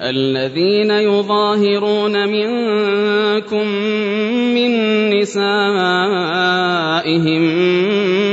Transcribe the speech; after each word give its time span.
الذين 0.00 0.90
يظاهرون 0.90 2.28
منكم 2.28 3.66
من 4.54 4.70
نسائهم 5.20 5.42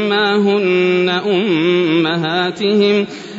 ما 0.10 0.36
هن 0.36 1.10
أمهاتهم 1.10 3.08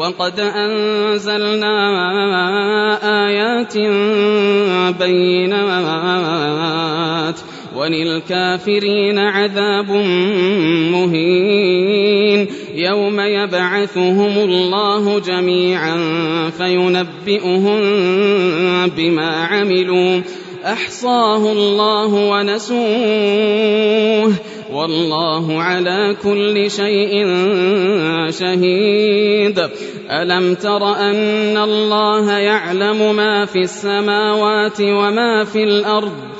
وقد 0.00 0.40
أنزلنا 0.40 1.76
آيات 3.28 3.76
بينات 4.98 6.60
وللكافرين 7.76 9.18
عذاب 9.18 9.90
مهين 10.92 12.48
يوم 12.74 13.20
يبعثهم 13.20 14.38
الله 14.38 15.18
جميعا 15.20 15.96
فينبئهم 16.58 17.80
بما 18.96 19.30
عملوا 19.44 20.20
أحصاه 20.64 21.52
الله 21.52 22.14
ونسوه 22.14 23.70
والله 24.72 25.62
على 25.62 26.16
كل 26.22 26.70
شيء 26.70 27.26
شهيد. 28.30 29.68
ألم 30.10 30.54
تر 30.54 30.94
أن 30.94 31.56
الله 31.56 32.32
يعلم 32.32 33.16
ما 33.16 33.44
في 33.44 33.58
السماوات 33.58 34.80
وما 34.80 35.44
في 35.44 35.64
الأرض؟ 35.64 36.39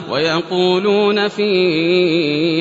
ويقولون 0.11 1.27
في 1.27 1.51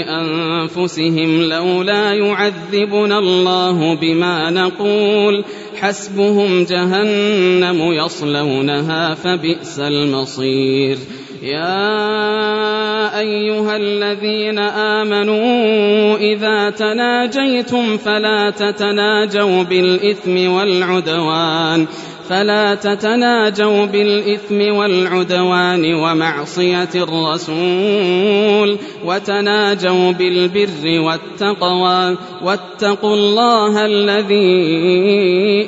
أنفسهم 0.02 1.42
لولا 1.42 2.12
يعذبنا 2.12 3.18
الله 3.18 3.94
بما 3.94 4.50
نقول 4.50 5.44
حسبهم 5.80 6.64
جهنم 6.64 7.92
يصلونها 7.92 9.14
فبئس 9.14 9.78
المصير. 9.78 10.98
يا 11.42 13.18
أيها 13.18 13.76
الذين 13.76 14.58
آمنوا 14.58 16.16
إذا 16.16 16.70
تناجيتم 16.70 17.96
فلا 17.96 18.50
تتناجوا 18.50 19.62
بالإثم 19.62 20.50
والعدوان. 20.52 21.86
فلا 22.30 22.74
تتناجوا 22.74 23.84
بالإثم 23.84 24.76
والعدوان 24.76 25.94
ومعصية 25.94 26.88
الرسول 26.94 28.78
وتناجوا 29.04 30.12
بالبر 30.12 31.00
والتقوى 31.00 32.16
واتقوا 32.42 33.14
الله 33.14 33.86
الذي 33.86 34.62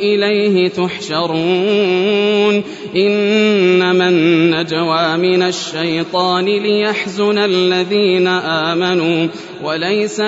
إليه 0.03 0.69
تحشرون 0.69 2.63
إنما 2.97 4.09
النجوى 4.09 5.17
من 5.17 5.43
الشيطان 5.43 6.45
ليحزن 6.45 7.39
الذين 7.39 8.27
آمنوا 8.29 9.29
وليس 9.65 10.21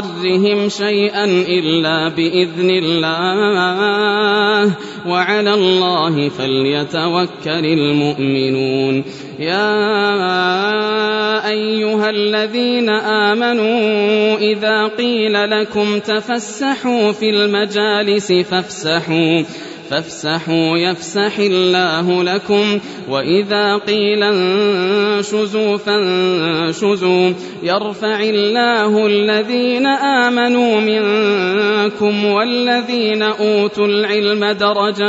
بضارهم 0.00 0.68
شيئا 0.68 1.24
إلا 1.24 2.08
بإذن 2.08 2.70
الله. 2.70 4.72
وعلى 5.06 5.54
الله 5.54 6.28
فليتوكل 6.28 7.64
المؤمنون. 7.64 9.04
يا 9.38 11.48
أيها 11.48 12.10
الذين 12.10 12.88
آمنوا 12.88 14.36
إذا 14.36 14.86
قيل 14.86 15.50
لكم 15.50 15.98
تفسحوا 15.98 17.12
في 17.12 17.30
المجالس 17.30 18.32
فافسحوا. 18.32 19.42
فافسحوا 19.90 20.78
يفسح 20.78 21.38
الله 21.38 22.22
لكم. 22.22 22.78
وإذا 23.08 23.76
قيل 23.76 24.22
انشزوا 24.22 25.76
فانشزوا. 25.76 27.32
يرفع 27.62 28.20
الله 28.20 29.06
الذين 29.06 29.86
آمنوا 29.86 30.80
منكم 30.80 32.24
والذين 32.24 33.22
أوتوا 33.22 33.86
العلم 33.86 34.44
درجات. 34.44 35.06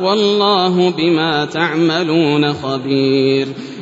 والله 0.00 0.90
بما 0.90 1.44
تعملون 1.44 2.52
خبير. 2.52 3.46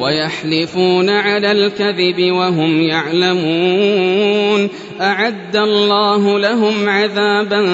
ويحلفون 0.00 1.10
على 1.10 1.52
الكذب 1.52 2.32
وهم 2.32 2.80
يعلمون. 2.80 4.68
أعد 5.00 5.56
الله 5.56 6.38
لهم 6.38 6.88
عذابا 6.88 7.66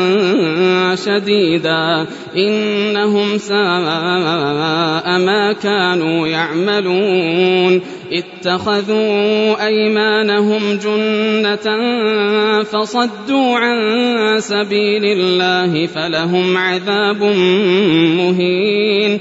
شديدا. 0.95 2.07
إنهم 2.37 3.39
ساء 3.39 5.19
ما 5.19 5.55
كانوا 5.63 6.29
يعملون. 6.29 7.81
اتخذوا 8.13 9.67
أيمانهم 9.67 10.79
جنة 10.85 11.67
فصدوا 12.63 13.59
عن 13.59 13.81
سبيل 14.39 15.05
الله 15.05 15.87
فلهم 15.87 16.57
عذاب 16.57 17.23
مهين. 18.17 19.21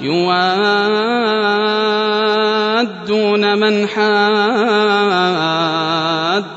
يوادون 0.00 0.38
من 3.58 3.88
حاد 3.88 4.98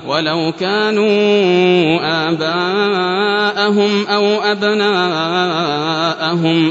ولو 0.07 0.51
كانوا 0.59 1.99
آباءهم 2.29 4.07
أو 4.07 4.25
أبناءهم 4.41 5.51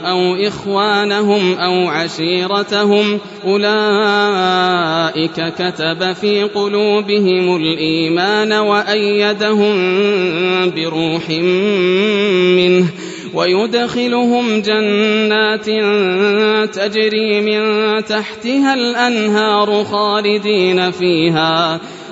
أو 0.01 0.35
إخوانهم 0.35 1.55
أو 1.55 1.89
عشيرتهم 1.89 3.21
أولئك 3.45 4.75
كتب 5.59 6.13
في 6.13 6.43
قلوبهم 6.43 7.57
الإيمان 7.57 8.53
وأيدهم 8.53 9.75
بروح 10.71 11.31
منه 12.57 12.87
ويدخلهم 13.35 14.61
جنات 14.61 15.67
تجري 16.75 17.41
من 17.41 17.63
تحتها 18.05 18.75
الأنهار 18.75 19.85
خالدين 19.85 20.91
فيها. 20.91 21.81